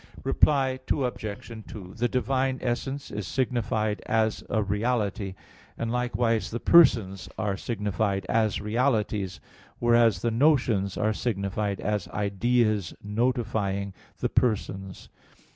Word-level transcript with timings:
Reply 0.23 0.79
Obj. 0.91 1.63
2: 1.67 1.93
The 1.95 2.07
divine 2.07 2.57
essence 2.63 3.11
is 3.11 3.27
signified 3.27 4.01
as 4.07 4.43
a 4.49 4.63
reality; 4.63 5.35
and 5.77 5.91
likewise 5.91 6.49
the 6.49 6.59
persons 6.59 7.29
are 7.37 7.55
signified 7.55 8.25
as 8.27 8.59
realities; 8.59 9.39
whereas 9.77 10.23
the 10.23 10.31
notions 10.31 10.97
are 10.97 11.13
signified 11.13 11.79
as 11.81 12.07
ideas 12.07 12.95
notifying 13.03 13.93
the 14.17 14.29
persons. 14.29 15.09